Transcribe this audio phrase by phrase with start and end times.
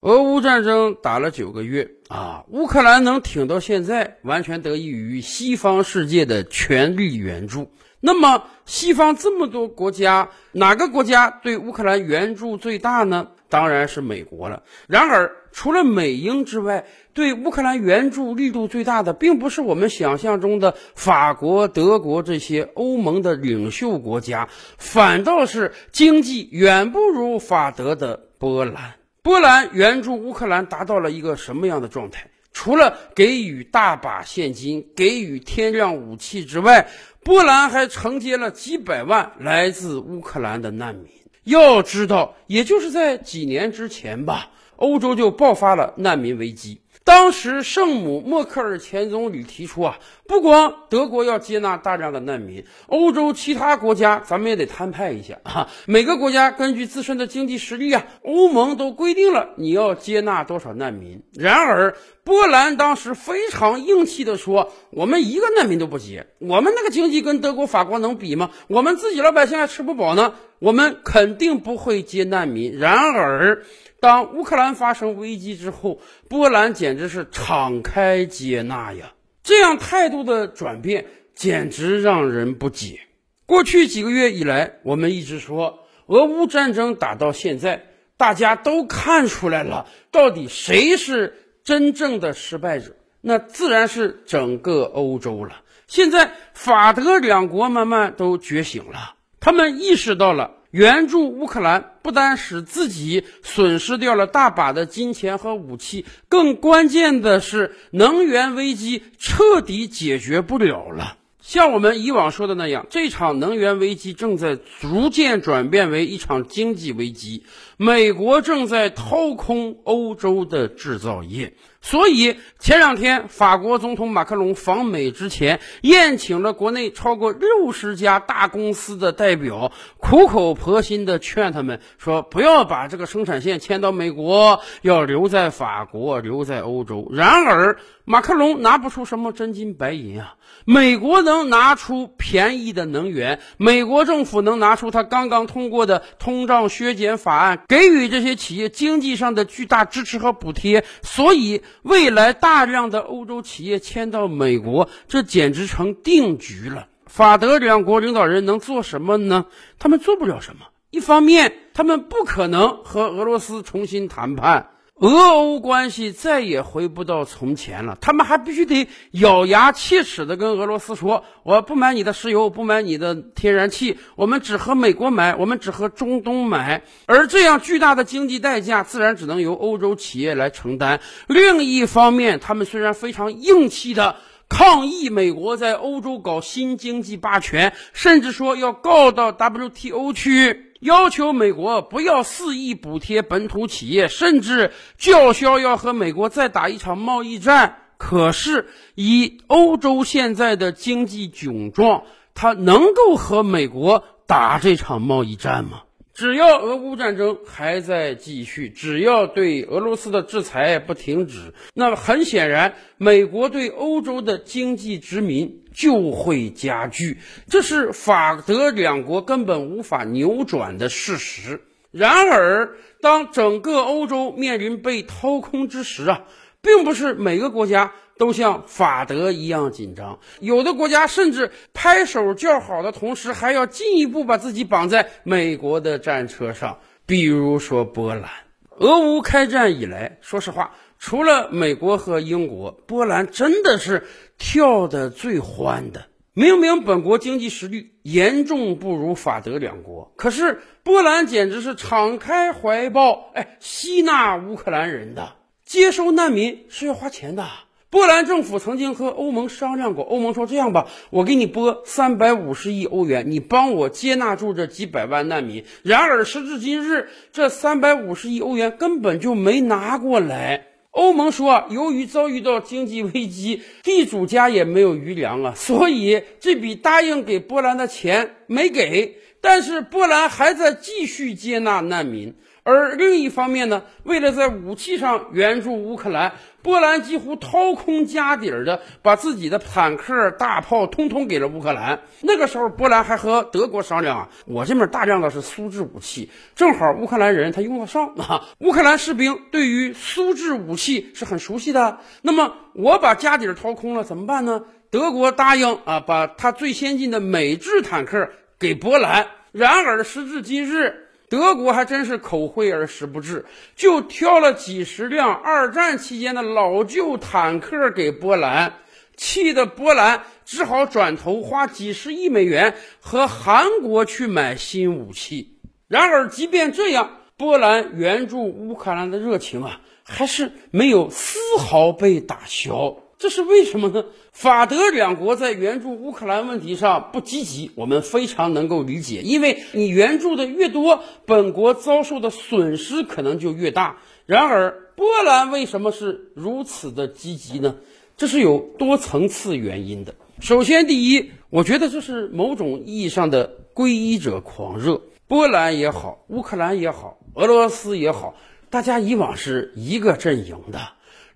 [0.00, 7.70] 俄乌战争打了九个月啊，乌克兰能挺到现在，完全得益于西方世界的全力援助。
[8.00, 13.28] 那么，西方这么多国家，哪个国家对乌克兰援助最大呢？
[13.50, 14.62] 当然是美国了。
[14.88, 24.48] 然而，除了美英之外，对乌克兰援助力度最大的，并不是我们想象中的法国、德国这些欧盟的领袖国家，
[24.78, 28.94] 反倒是经济远不如法德的波兰。
[29.22, 32.26] 波兰援助乌克兰达到了一个什么样的状态？
[32.52, 36.88] 除了给予大把现金、给予天量武器之外，
[37.22, 41.06] 波兰还承接了几百万来自乌克兰的难民。
[41.44, 46.80] 要知道，也就是在几年之前吧，欧洲就爆发了难民危机。
[47.10, 55.68] 当时，圣母默克尔前总理提出啊，不光德国要接纳大量的难民，欧洲其他国家咱们也得摊派一下啊。
[55.86, 61.20] 每个国家根据自身的经济实力啊，欧盟都规定了你要接纳多少难民。
[61.34, 68.50] 然而，波兰当时非常硬气地说：“我们一个难民都不接，我们那个经济跟德国、法国能比吗？
[68.68, 73.64] 我们自己老百姓还吃不饱呢，我们肯定不会接难民。”然而，
[74.00, 79.12] 当乌克兰发生危机之后，波兰简直是敞开接纳呀！
[79.42, 83.00] 这样态度的转变简直让人不解。
[83.46, 92.96] 过去几个月以来，我们一直说俄乌战争打到现在，大家都看出来了，到底谁是真正的失败者？
[93.20, 95.62] 那自然是整个欧洲了。
[95.86, 100.52] 现在法德两国慢慢都觉醒了，他们意识到了。
[100.70, 111.16] 援助乌克兰不单使自己损失掉了大把的金钱和武器，更关键的是能源危机彻底解决不了了。
[111.40, 117.44] 像我们以往说的那样，这场能源危机正在逐渐转变为一场经济危机。
[117.82, 137.08] 美国正在掏空欧洲的制造业，所以前两天法国总统马克龙访美之前，宴请了国内超过六十家大公司的代表，苦口婆心地劝他们说：不要把这个生产线迁到美国，要留在法国，留在欧洲。
[137.10, 140.34] 然而，马克龙拿不出什么真金白银啊！
[140.66, 147.62] 美国能拿出便宜的能源，美国政府能拿出他刚刚通过的通胀削减法案。
[147.70, 156.88] 给予这些企业经济上的巨大支持和补贴，所以未来大量的欧洲企业迁到美国，这简直成定局了。
[157.06, 159.46] 法德两国领导人能做什么呢？
[159.78, 160.66] 他们做不了什么。
[160.90, 164.70] 一方面，他们不可能和俄罗斯重新谈判。
[165.00, 181.00] 俄欧关系再也回不到从前了，他们还必须得咬牙切齿地跟俄罗斯说：“我不买你的石油，不买你的天然气，我们只和美国买，我们只和中东买。”而这样巨大的经济代价，自然只能由欧洲企业来承担。
[181.28, 184.16] 另一方面，他们虽然非常硬气的
[184.50, 190.69] 抗议美国在欧洲搞新经济霸权，甚至说要告到 WTO 去。
[190.80, 197.76] 要求美国不要肆意补贴本土企业，甚至叫嚣要和美国再打一场贸易战。
[197.98, 202.04] 可是，以欧洲现在的经济窘状，
[202.34, 205.82] 他能够和美国打这场贸易战吗？
[206.20, 217.16] 只要俄乌战争还在继续，只要对俄罗斯的制裁不停止，那么很显然，美国对欧洲的经济殖民就会加剧，
[217.48, 221.62] 这是法德两国根本无法扭转的事实。
[221.90, 226.24] 然而，当整个欧洲面临被掏空之时啊，
[226.60, 227.94] 并不是每个国家。
[228.20, 236.80] 都像法德一样紧张，有的国家甚至拍手叫好的同时，还要进一步把自己绑在美国的战车上。
[237.06, 238.30] 比如说波兰，
[238.76, 246.04] 俄乌开战以来，说实话，除了美国和英国，波兰真的是跳得最欢的。
[246.34, 257.48] 明明本国经济实力严重不如法德两国，可是波兰简直是敞开怀抱，哎，吸纳乌克兰人的，接收难民是要花钱的。
[257.90, 270.66] 波兰政府曾经和欧盟商量过，欧盟说：“这样吧，我给你拨三百五十亿欧元，你帮我接纳住这几百万难民。”然而时至今日，这三百五十亿欧元根本就没拿过来。
[270.92, 279.16] 欧盟说，由于遭遇到经济危机，地主家也没有余粮啊，所以这笔答应给波兰的钱没给。
[279.40, 282.36] 但是波兰还在继续接纳难民。
[282.62, 292.00] 而另一方面呢，为了在武器上援助乌克兰，波兰几乎掏空家底儿的把自己的坦克、大炮通通给了乌克兰。
[292.20, 298.42] 那个时候，波兰还和德国商量啊，我这边大量的是苏制武器，正好乌克兰人他用得上啊。
[298.58, 304.64] 乌克兰士兵对于苏制武器是很熟悉的，那么我把家底儿掏空了怎么办呢？
[304.90, 308.28] 德国答应啊，把他最先进的美制坦克
[308.58, 309.28] 给波兰。
[309.52, 311.06] 然而时至今日。
[311.30, 313.46] 德国还真是口惠而实不至，
[313.76, 318.74] 就挑了几十辆二战期间的老旧坦克给波兰，
[319.16, 325.56] 气得波兰只好转头花几十亿美元和韩国去买新武器。
[325.86, 332.96] 然而，即便这样，波兰援助乌克兰的热情啊，还是没有丝毫被打消。
[333.20, 334.06] 这是为什么呢？
[334.32, 343.98] 法德两国在援助乌克兰问题上不积极，我们非常能够理解，因为你援助的越多，本国遭受的损失可能就越大。
[344.24, 347.76] 然而，波兰为什么是如此的积极呢？
[348.16, 350.14] 这是有多层次原因的。
[350.40, 355.02] 首先，第一，我觉得这是某种意义上的皈依者狂热。
[355.28, 358.34] 波兰也好，乌克兰也好，俄罗斯也好，
[358.70, 360.80] 大家以往是一个阵营的。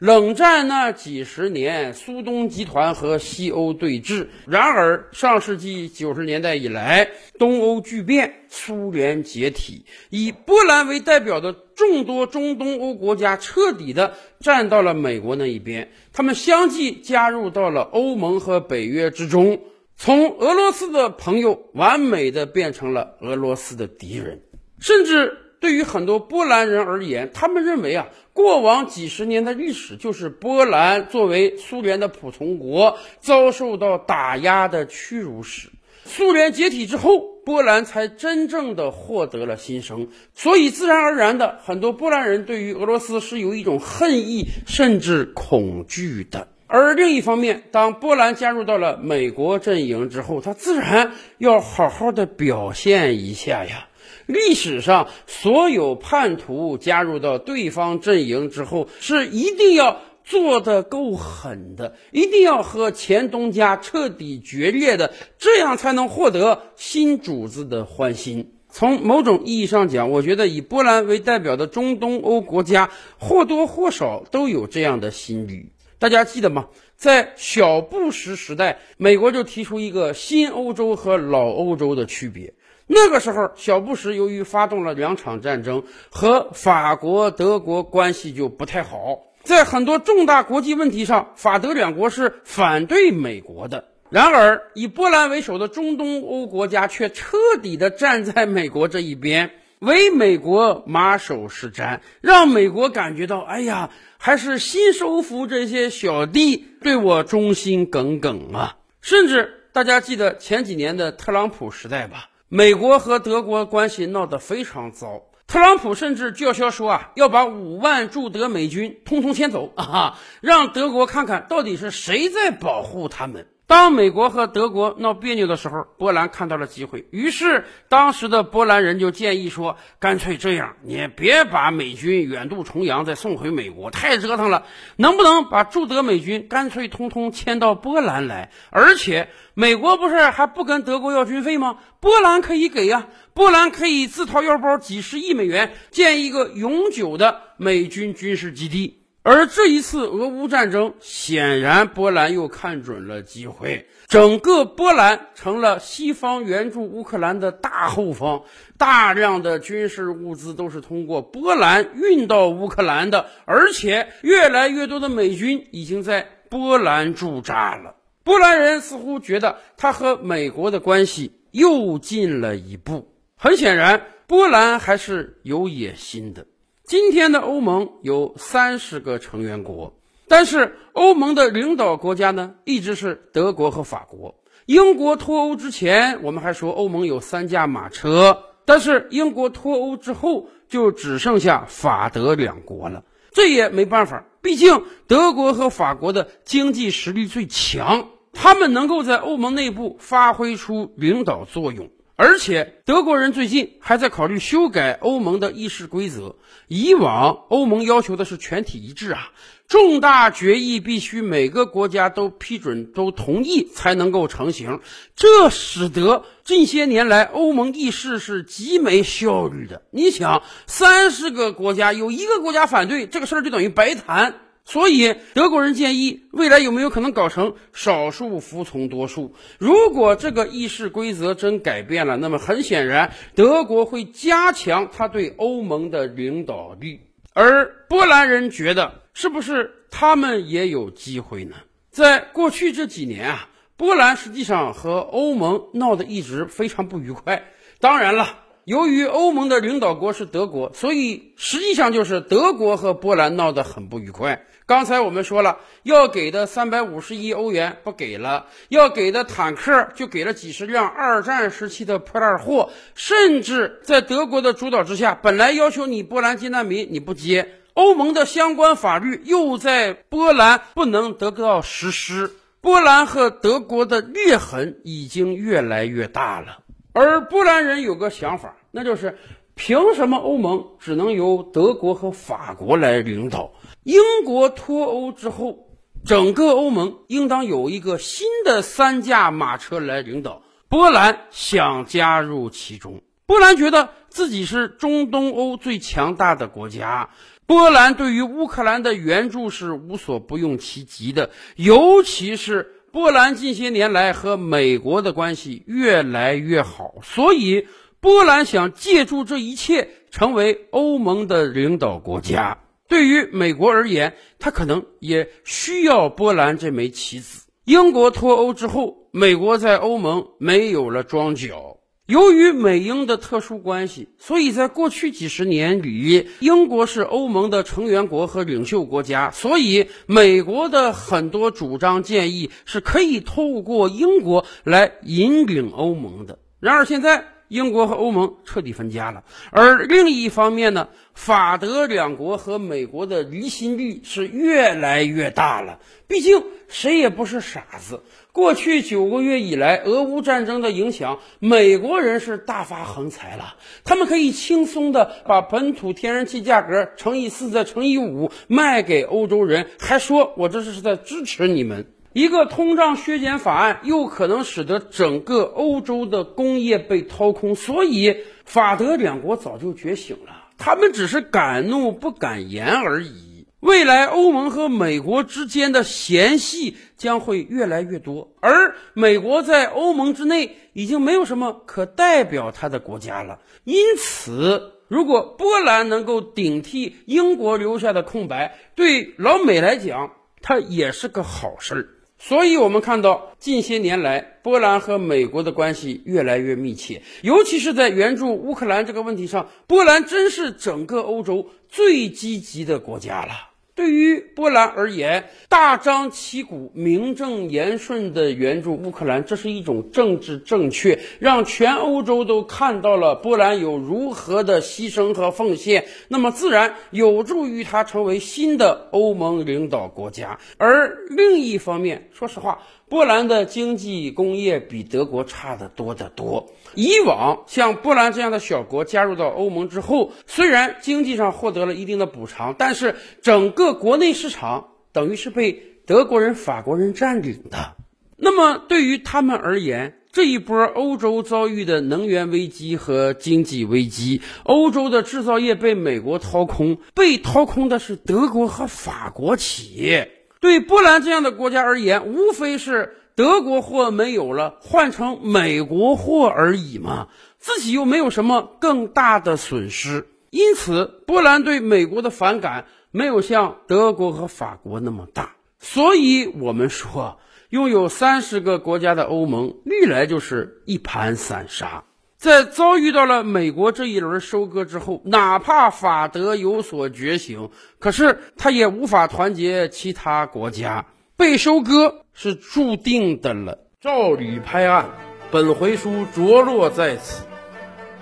[0.04, 4.26] 冷战那几十年，苏东集团和西欧对峙。
[4.46, 7.08] 然而，上世纪九十年代以来，
[7.38, 19.58] 东欧巨变，苏联解体，以波兰为代表的众多中东欧国家彻底的站到了美国那一边，他们相继加入到了欧盟和北约之中，
[19.96, 24.38] 从俄罗斯的朋友完美的变成了俄罗斯的敌人，
[24.80, 25.38] 甚至。
[25.64, 35.70] 对于很多波兰人而言，他们认为啊，过往几十年的历史就是波兰作为苏联的普通国遭受到打压的屈辱史。
[36.04, 46.46] 苏联解体之后，波兰才真正的获得了新生，所以自然而然的，很多波兰人对于俄罗斯是有一种恨意甚至恐惧的。
[46.66, 53.88] 而另一方面，当波兰加入到了美国阵营之后，他自然要好好的表现一下呀。
[54.26, 68.52] 历史上所有叛徒加入到对方阵营之后，是一定要做的够狠的，一定要和前东家彻底决裂的，这样才能获得新主子的欢心。
[68.70, 75.70] 从某种意义上讲，我觉得以波兰为代表的中东欧国家或多或少都有这样的心理。
[75.98, 76.68] 大家记得吗？
[76.96, 82.54] 在小布什时代，美国就提出一个新欧洲和老欧洲的区别。
[82.86, 89.22] 那个时候，小布什由于发动了两场战争，和法国、德国关系就不太好。
[89.42, 93.88] 在很多重大国际问题上，法德两国是反对美国的。
[94.10, 99.50] 然而，以波兰为首的中东欧国家却彻底的站在美国这一边，
[99.80, 108.76] 为美国马首是瞻，让美国感觉到，哎呀，还是新收服这些小弟对我忠心耿耿啊！
[109.00, 112.28] 甚至大家记得前几年的特朗普时代吧？
[112.48, 123.48] 美国和德国关系闹得非常糟，特朗普甚至叫嚣说啊，要把五万驻德美军通通迁走啊，让德国看看到底是谁在保护他们。
[123.66, 134.66] 当美国和德国闹别扭的时候，波兰看到了机会，于是当时的波兰人就建议说：“干脆这样，你别把美军远渡重洋再送回美国，太折腾了。
[134.96, 138.50] 能不能把驻德美军干脆通通迁到波兰来？
[138.68, 141.78] 而且美国不是还不跟德国要军费吗？
[142.00, 158.42] 波兰可以给呀，波兰可以自掏腰包几十亿美元建一个永久的美军军事基地。”而这一次俄乌战争，显然波兰又看准了机会，整个波兰成了西方援助乌克兰的大后方，
[158.76, 167.96] 大量的军事物资都是通过波兰运到乌克兰的，而且越来越多的美军已经在波兰驻扎了。
[168.24, 173.10] 波兰人似乎觉得他和美国的关系又近了一步。
[173.38, 176.44] 很显然，波兰还是有野心的。
[176.86, 179.94] 今天的欧盟有三十个成员国，
[180.28, 184.34] 但是欧盟的领导国家呢，一直是德国和法国。
[184.66, 193.02] 英国脱欧之前，我们还说欧盟有三驾马车，但是英国脱欧之后，就只剩下法德两国了。
[193.32, 201.88] 这也没办法，毕竟德国和法国的经济实力最强，他们能够在欧盟内部发挥出领导作用。
[202.16, 206.36] 而且德国人最近还在考虑修改欧盟的议事规则。
[206.68, 209.32] 以往欧盟要求的是全体一致啊，
[209.66, 214.80] 重大决议必须每个国家都批准、都同意才能够成型。
[215.16, 219.82] 这使得近些年来欧盟议事是极没效率的。
[219.90, 224.36] 你想，三十个国家有一个国家反对，这个事儿就等于白谈。
[224.66, 229.34] 所以，德国人建议，未来有没有可能搞成少数服从多数？
[229.58, 237.00] 如果这个议事规则真改变了，那么很显然，德国会加强他对欧盟的领导力。
[237.34, 241.56] 而波兰人觉得，是不是他们也有机会呢？
[241.90, 247.52] 在过去这几年啊，波兰实际上和欧盟闹得一直非常不愉快。
[247.80, 248.43] 当然了。
[248.64, 254.46] 由于欧盟的领导国是德国，所以实际上就是德国和波兰闹得很不愉快。
[254.64, 276.63] 刚才我们说了，要给的三百五十亿欧元不给了，要给的坦克就给了几十辆二战时期的破烂货，甚至在德国的主导之下，本来要求你波兰接难民你不接，欧盟的相关法律又在波兰不能得到实施，波兰和德国的裂痕已经越来越大了。
[276.94, 279.18] 而波兰人有个想法，那就是
[279.56, 283.52] 凭什么欧盟只能由德国和法国来领导？
[283.82, 285.66] 英国脱欧之后，
[286.04, 290.42] 整个欧盟应当有一个新的三驾马车来领导。
[290.68, 297.10] 波兰想加入其中，波兰觉得自己是中东欧最强大的国家。
[297.44, 302.73] 波兰对于乌克兰的援助是无所不用其极的，尤其是。
[302.94, 307.66] 波兰近些年来和美国的关系越来越好，所以
[307.98, 312.56] 波兰想借助这一切成为欧盟的领导国家。
[312.86, 317.48] 对于美国而言，他可能也需要波兰这枚棋子。
[317.64, 321.76] 英国脱欧之后，美国在欧盟没有了庄脚。
[322.06, 336.38] 由于美英的特殊关系，所以在过去几十年里，英国是欧盟的成员国和领袖国家，所以美国的很多主张建议是可以透过英国来引领欧盟的。
[336.60, 337.33] 然而现在。
[337.48, 345.78] 英国和欧盟彻底分家了，而另一方面呢，法德两国和美国的离心率是越来越大了。
[346.06, 353.56] 毕竟谁也不是傻子，过去九个月以来，俄乌战争的影响，美国人是大发横财了。
[353.84, 361.93] 他们可以轻松的把本土天然气价格乘以四再乘以五卖给欧洲人，还说我这是在支持你们。
[362.14, 373.48] 一个通胀削减法案又可能使得整个欧洲的工业被掏空，所以法德两国早就觉醒了，他们只是敢怒不敢言而已。
[373.58, 383.40] 未来欧盟和美国之间的嫌隙将会越来越多，而美国在欧盟之内已经没有什么可代表他的国家了。
[383.64, 391.88] 因此，如果波兰能够顶替英国留下的空白，对老美来讲，它也是个好事儿。
[392.26, 403.50] 所以，我们看到近些年来，波兰和美国的关系越来越密切，尤其是在援助乌克兰这个问题上，波兰真是整个欧洲最积极的国家了。
[403.74, 420.38] 对于波兰而言，大张旗鼓、名正言顺的援助乌克兰，这是一种政治正确，让全欧洲都看到了波兰有如何的牺牲和奉献，那么自然有助于他成为新的欧盟领导国家。
[420.56, 422.60] 而另一方面，说实话。
[422.88, 426.50] 波兰的经济工业比德国差得多得多。
[426.74, 437.76] 以往像波兰这样的小国加入到欧盟之后，虽然经济上获得了一定的补偿，但是整个国内市场等于是被德国人、法国人占领的。
[438.16, 450.10] 那么对于他们而言，这一波欧洲遭遇的能源危机和经济危机，欧洲的制造业被美国掏空，被掏空的是德国和法国企业。
[450.44, 457.08] 对波兰这样的国家而言，无非是德国货没有了，换成美国货而已嘛，
[457.38, 460.06] 自己又没有什么更大的损失。
[460.28, 465.34] 因此，波兰对美国的反感没有像德国和法国那么大。
[465.60, 471.84] 所以，我们说，拥有三十个国家的欧盟，历来就是一盘散沙。
[472.24, 480.86] 在遭遇到了美国这一轮收割之后，哪怕法德有所觉醒，可是他也无法团结其他国家，
[481.18, 483.58] 被收割是注定的了。
[483.78, 484.88] 照吕拍案，
[485.30, 487.26] 本回书着落在此。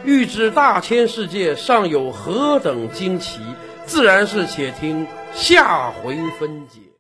[0.05, 3.41] 欲知大千世界尚有何等惊奇，
[3.87, 6.92] 自然是且听下回分解。